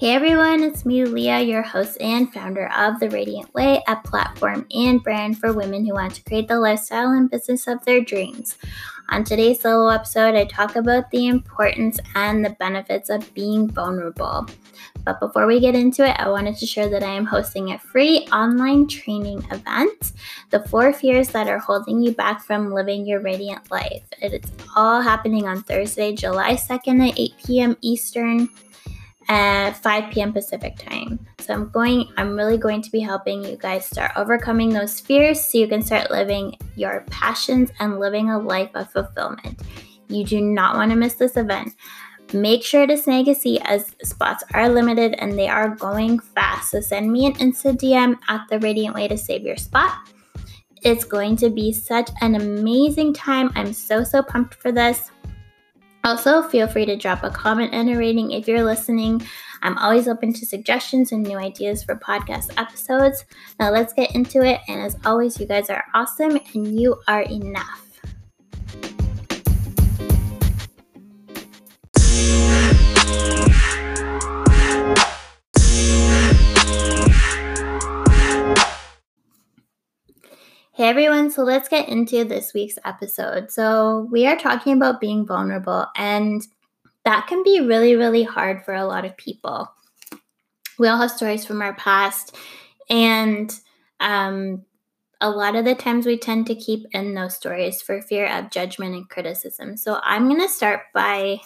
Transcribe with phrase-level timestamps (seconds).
[0.00, 4.66] Hey everyone, it's me, Leah, your host and founder of The Radiant Way, a platform
[4.74, 8.56] and brand for women who want to create the lifestyle and business of their dreams.
[9.10, 14.46] On today's solo episode, I talk about the importance and the benefits of being vulnerable.
[15.04, 17.78] But before we get into it, I wanted to share that I am hosting a
[17.78, 20.12] free online training event,
[20.48, 24.04] The Four Fears That Are Holding You Back from Living Your Radiant Life.
[24.22, 27.76] It's all happening on Thursday, July 2nd at 8 p.m.
[27.82, 28.48] Eastern
[29.30, 30.32] at 5 p.m.
[30.32, 31.24] Pacific time.
[31.38, 35.42] So I'm going I'm really going to be helping you guys start overcoming those fears
[35.42, 39.62] so you can start living your passions and living a life of fulfillment.
[40.08, 41.74] You do not want to miss this event.
[42.32, 46.72] Make sure to snag a seat as spots are limited and they are going fast.
[46.72, 49.92] So send me an Insta DM at the Radiant Way to save your spot.
[50.82, 53.50] It's going to be such an amazing time.
[53.54, 55.10] I'm so, so pumped for this.
[56.02, 59.20] Also, feel free to drop a comment and a rating if you're listening.
[59.62, 63.26] I'm always open to suggestions and new ideas for podcast episodes.
[63.58, 64.60] Now, let's get into it.
[64.68, 67.89] And as always, you guys are awesome and you are enough.
[80.80, 83.50] Hey everyone, so let's get into this week's episode.
[83.50, 86.40] So, we are talking about being vulnerable, and
[87.04, 89.70] that can be really, really hard for a lot of people.
[90.78, 92.34] We all have stories from our past,
[92.88, 93.54] and
[94.00, 94.64] um,
[95.20, 98.50] a lot of the times we tend to keep in those stories for fear of
[98.50, 99.76] judgment and criticism.
[99.76, 101.42] So, I'm going to start by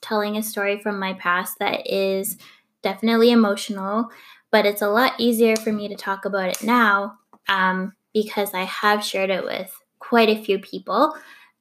[0.00, 2.38] telling a story from my past that is
[2.82, 4.08] definitely emotional,
[4.50, 7.18] but it's a lot easier for me to talk about it now.
[7.46, 11.14] Um, because I have shared it with quite a few people.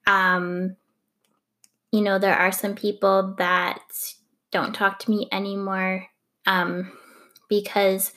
[0.08, 0.76] Um,
[1.92, 3.82] you know, there are some people that
[4.52, 6.08] don't talk to me anymore
[6.46, 6.92] um,
[7.50, 8.12] because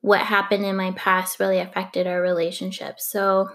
[0.00, 3.00] what happened in my past really affected our relationship.
[3.00, 3.50] So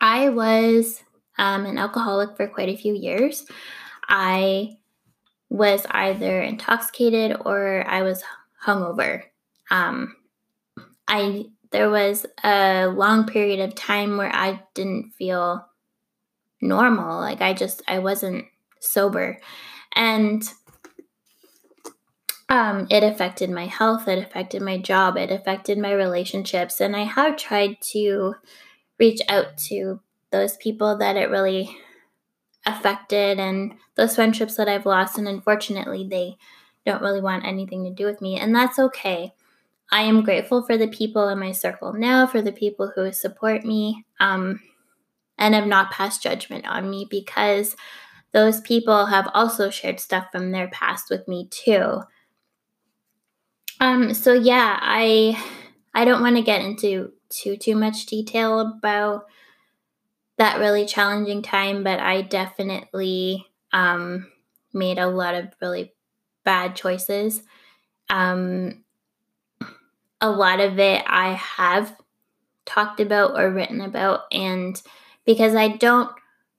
[0.00, 1.02] I was
[1.38, 3.44] um, an alcoholic for quite a few years.
[4.08, 4.76] I
[5.50, 8.22] was either intoxicated or I was
[8.64, 9.22] hungover.
[9.70, 10.14] Um,
[11.06, 15.66] I there was a long period of time where I didn't feel
[16.60, 17.20] normal.
[17.20, 18.46] Like I just I wasn't
[18.80, 19.38] sober.
[19.94, 20.42] And
[22.48, 26.80] um, it affected my health, it affected my job, it affected my relationships.
[26.80, 28.36] And I have tried to
[28.98, 31.76] reach out to those people that it really
[32.64, 35.18] affected and those friendships that I've lost.
[35.18, 36.36] And unfortunately, they
[36.86, 38.38] don't really want anything to do with me.
[38.38, 39.34] And that's okay.
[39.90, 43.64] I am grateful for the people in my circle now, for the people who support
[43.64, 44.60] me um,
[45.38, 47.76] and have not passed judgment on me because
[48.32, 52.02] those people have also shared stuff from their past with me too.
[53.80, 55.40] Um, so yeah, I
[55.94, 59.26] I don't want to get into too too much detail about
[60.38, 64.26] that really challenging time, but I definitely um,
[64.72, 65.92] made a lot of really
[66.44, 67.42] bad choices.
[68.10, 68.84] Um,
[70.20, 71.94] a lot of it I have
[72.66, 74.80] talked about or written about, and
[75.24, 76.10] because I don't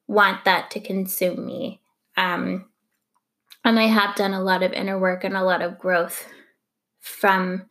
[0.08, 1.82] want that to consume me.
[2.18, 2.66] Um,
[3.64, 6.26] and I have done a lot of inner work and a lot of growth
[7.00, 7.66] from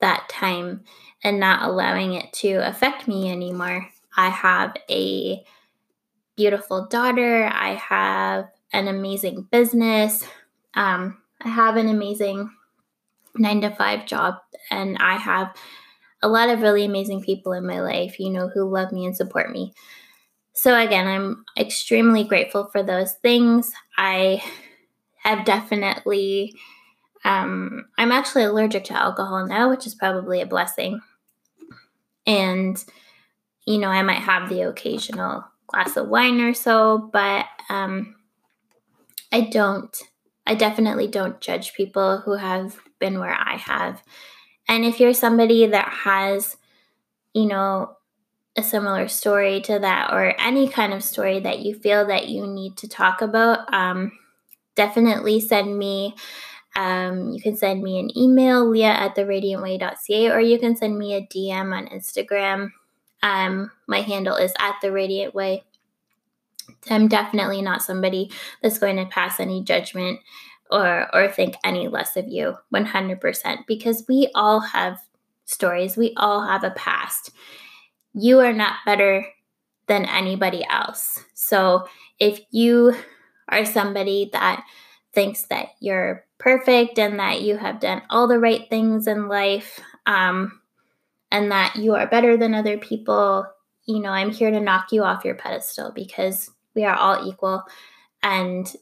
[0.00, 0.84] that time
[1.22, 3.88] and not allowing it to affect me anymore.
[4.16, 5.44] I have a
[6.36, 7.46] beautiful daughter.
[7.46, 10.24] I have an amazing business.
[10.74, 12.50] Um, I have an amazing
[13.38, 14.36] nine to five job
[14.70, 15.54] and I have
[16.22, 19.16] a lot of really amazing people in my life, you know, who love me and
[19.16, 19.72] support me.
[20.54, 23.72] So, again, I'm extremely grateful for those things.
[23.98, 24.42] I
[25.22, 26.54] have definitely,
[27.24, 31.00] um, I'm actually allergic to alcohol now, which is probably a blessing.
[32.26, 32.82] And,
[33.66, 38.16] you know, I might have the occasional glass of wine or so, but um,
[39.30, 39.94] I don't,
[40.46, 44.02] I definitely don't judge people who have been where I have.
[44.68, 46.56] And if you're somebody that has,
[47.34, 47.96] you know,
[48.56, 52.46] a similar story to that or any kind of story that you feel that you
[52.46, 54.12] need to talk about, um,
[54.74, 56.14] definitely send me.
[56.74, 60.98] Um, you can send me an email, leah at the theradiantway.ca, or you can send
[60.98, 62.70] me a DM on Instagram.
[63.22, 65.64] Um, my handle is at the Radiant Way.
[66.90, 68.30] I'm definitely not somebody
[68.62, 70.20] that's going to pass any judgment
[70.70, 75.00] or or think any less of you 100% because we all have
[75.44, 75.96] stories.
[75.96, 77.30] We all have a past.
[78.14, 79.26] You are not better
[79.86, 81.24] than anybody else.
[81.34, 81.86] So
[82.18, 82.96] if you
[83.48, 84.64] are somebody that
[85.12, 89.80] thinks that you're perfect and that you have done all the right things in life
[90.06, 90.60] um,
[91.30, 93.46] and that you are better than other people,
[93.86, 97.64] you know, I'm here to knock you off your pedestal because we are all equal
[98.22, 98.72] and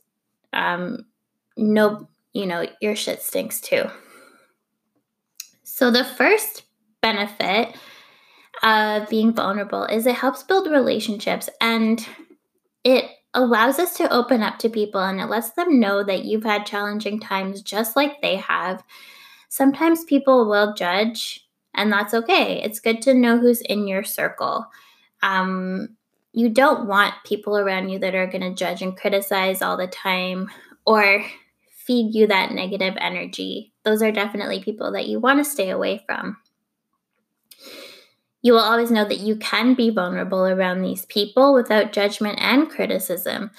[0.52, 1.06] um,
[1.56, 3.84] no, you know, your shit stinks too.
[5.62, 6.62] So the first
[7.00, 7.74] benefit
[8.62, 12.06] of being vulnerable is it helps build relationships and
[12.84, 16.44] it allows us to open up to people and it lets them know that you've
[16.44, 18.82] had challenging times just like they have.
[19.48, 22.62] Sometimes people will judge, and that's okay.
[22.62, 24.66] It's good to know who's in your circle.
[25.22, 25.96] Um,
[26.34, 29.86] you don't want people around you that are going to judge and criticize all the
[29.86, 30.50] time
[30.84, 31.24] or
[31.70, 33.72] feed you that negative energy.
[33.84, 36.36] Those are definitely people that you want to stay away from
[38.44, 42.68] you will always know that you can be vulnerable around these people without judgment and
[42.68, 43.50] criticism.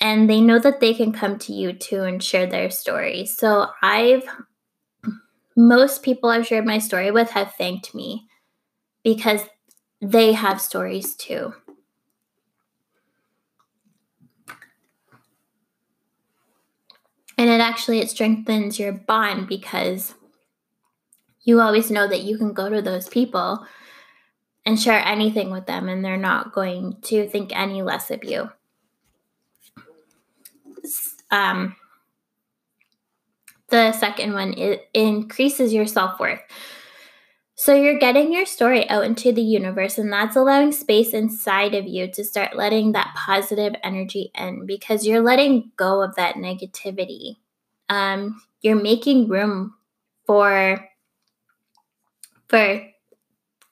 [0.00, 3.36] And they know that they can come to you too and share their stories.
[3.36, 4.24] So I've,
[5.56, 8.26] most people I've shared my story with have thanked me
[9.04, 9.42] because
[10.00, 11.54] they have stories too.
[17.38, 20.14] And it actually it strengthens your bond because
[21.42, 23.64] you always know that you can go to those people
[24.66, 28.50] and share anything with them, and they're not going to think any less of you.
[31.30, 31.76] Um,
[33.68, 36.40] the second one it increases your self worth.
[37.60, 41.88] So you're getting your story out into the universe, and that's allowing space inside of
[41.88, 47.38] you to start letting that positive energy in because you're letting go of that negativity.
[47.88, 49.74] Um, you're making room
[50.24, 50.88] for
[52.48, 52.80] for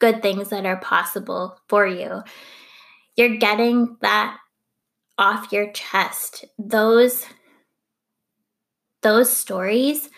[0.00, 2.24] good things that are possible for you.
[3.14, 4.36] You're getting that
[5.16, 6.44] off your chest.
[6.58, 7.24] Those
[9.02, 10.10] those stories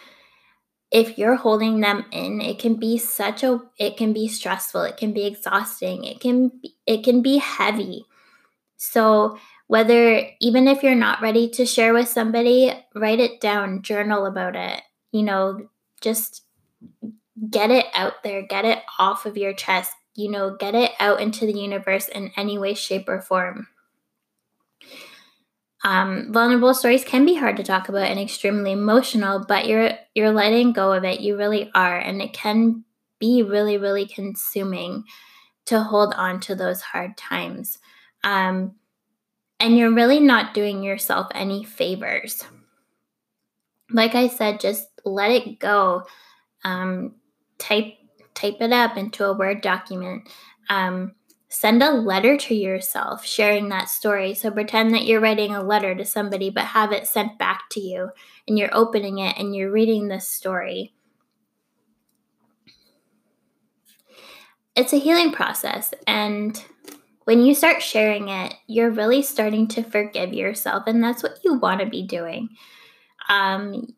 [0.90, 4.96] if you're holding them in it can be such a it can be stressful it
[4.96, 8.04] can be exhausting it can be, it can be heavy
[8.76, 14.24] so whether even if you're not ready to share with somebody write it down journal
[14.26, 14.82] about it
[15.12, 15.68] you know
[16.00, 16.44] just
[17.50, 21.20] get it out there, get it off of your chest, you know, get it out
[21.20, 23.68] into the universe in any way, shape, or form.
[25.84, 30.32] Um, vulnerable stories can be hard to talk about and extremely emotional, but you're you're
[30.32, 31.20] letting go of it.
[31.20, 32.84] You really are, and it can
[33.18, 35.04] be really, really consuming
[35.66, 37.78] to hold on to those hard times.
[38.24, 38.74] Um,
[39.60, 42.44] and you're really not doing yourself any favors.
[43.90, 46.04] Like I said, just let it go.
[46.64, 47.14] Um,
[47.58, 47.94] type
[48.34, 50.28] type it up into a Word document.
[50.68, 51.14] Um,
[51.48, 54.34] send a letter to yourself sharing that story.
[54.34, 57.80] So pretend that you're writing a letter to somebody, but have it sent back to
[57.80, 58.10] you
[58.46, 60.92] and you're opening it and you're reading this story.
[64.76, 65.92] It's a healing process.
[66.06, 66.62] And
[67.24, 70.84] when you start sharing it, you're really starting to forgive yourself.
[70.86, 72.50] And that's what you want to be doing.
[73.28, 73.94] Um,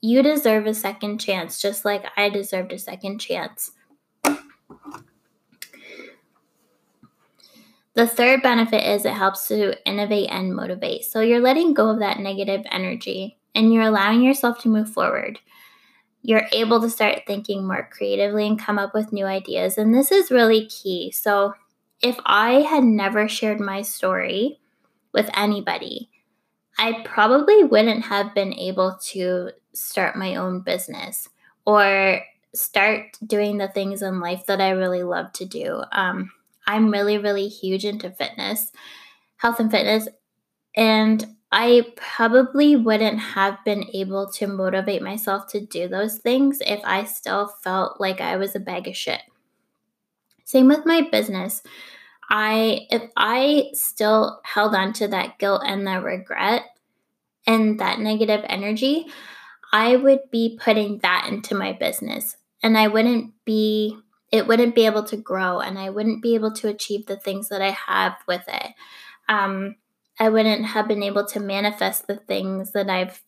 [0.00, 3.70] you deserve a second chance, just like I deserved a second chance.
[8.00, 11.04] The third benefit is it helps to innovate and motivate.
[11.04, 15.38] So you're letting go of that negative energy and you're allowing yourself to move forward.
[16.22, 19.76] You're able to start thinking more creatively and come up with new ideas.
[19.76, 21.12] And this is really key.
[21.12, 21.52] So
[22.02, 24.60] if I had never shared my story
[25.12, 26.08] with anybody,
[26.78, 31.28] I probably wouldn't have been able to start my own business
[31.66, 32.22] or
[32.54, 35.82] start doing the things in life that I really love to do.
[35.92, 36.30] Um,
[36.70, 38.70] I'm really, really huge into fitness,
[39.38, 40.08] health and fitness,
[40.76, 46.80] and I probably wouldn't have been able to motivate myself to do those things if
[46.84, 49.20] I still felt like I was a bag of shit.
[50.44, 51.62] Same with my business.
[52.30, 56.62] I if I still held on to that guilt and that regret
[57.48, 59.06] and that negative energy,
[59.72, 63.98] I would be putting that into my business and I wouldn't be
[64.30, 67.48] it wouldn't be able to grow and I wouldn't be able to achieve the things
[67.48, 68.74] that I have with it.
[69.28, 69.76] Um,
[70.18, 73.22] I wouldn't have been able to manifest the things that I've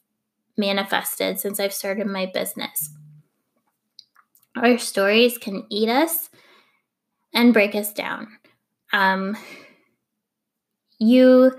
[0.56, 2.90] manifested since I've started my business.
[4.56, 6.28] Our stories can eat us
[7.32, 8.28] and break us down.
[8.92, 9.36] Um,
[10.98, 11.56] you,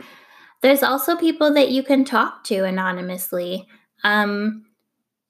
[0.61, 3.67] there's also people that you can talk to anonymously.
[4.03, 4.65] Um,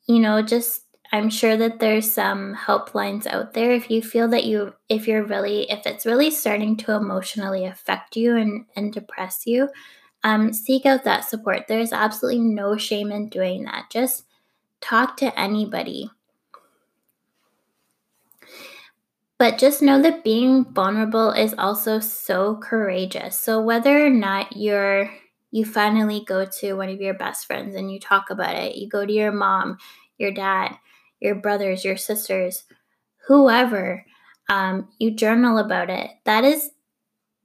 [0.07, 0.81] you know, just
[1.13, 5.23] I'm sure that there's some helplines out there if you feel that you if you're
[5.23, 9.69] really if it's really starting to emotionally affect you and, and depress you.
[10.23, 11.67] um, seek out that support.
[11.67, 13.85] There's absolutely no shame in doing that.
[13.91, 14.25] Just
[14.81, 16.11] talk to anybody.
[19.37, 23.37] But just know that being vulnerable is also so courageous.
[23.37, 25.11] So whether or not you're
[25.51, 28.89] you finally go to one of your best friends and you talk about it, you
[28.89, 29.77] go to your mom,
[30.17, 30.75] your dad,
[31.23, 32.65] your brothers, your sisters,
[33.27, 34.05] whoever,
[34.49, 36.11] um, you journal about it.
[36.25, 36.69] That is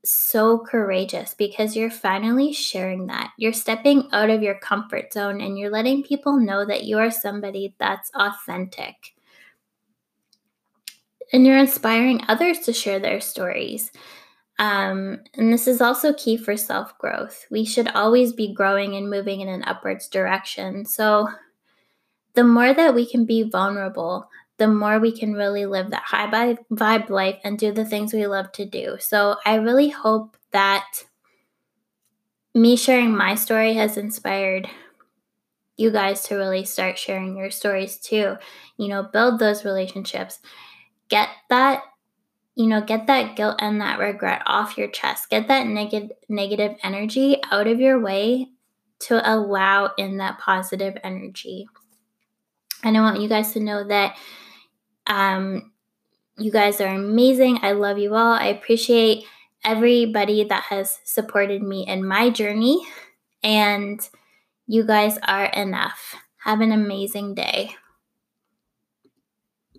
[0.05, 3.31] so courageous because you're finally sharing that.
[3.37, 7.11] You're stepping out of your comfort zone and you're letting people know that you are
[7.11, 9.15] somebody that's authentic.
[11.33, 13.93] And you're inspiring others to share their stories.
[14.59, 17.47] Um, and this is also key for self growth.
[17.51, 20.85] We should always be growing and moving in an upwards direction.
[20.85, 21.29] So,
[22.39, 26.55] the more that we can be vulnerable, the more we can really live that high
[26.73, 28.97] vibe life and do the things we love to do.
[29.01, 30.87] So I really hope that
[32.55, 34.69] me sharing my story has inspired
[35.77, 38.37] you guys to really start sharing your stories too.
[38.77, 40.39] You know, build those relationships.
[41.09, 41.83] Get that
[42.55, 45.29] you know, get that guilt and that regret off your chest.
[45.29, 48.51] Get that negative negative energy out of your way
[49.01, 51.67] to allow in that positive energy.
[52.85, 54.17] And I want you guys to know that
[55.07, 55.73] um,
[56.39, 57.61] you guys are amazing.
[57.63, 58.33] I love you all.
[58.33, 59.25] I appreciate
[59.65, 62.87] everybody that has supported me in my journey.
[63.43, 64.01] And
[64.67, 66.17] you guys are enough.
[66.45, 67.77] Have an amazing day.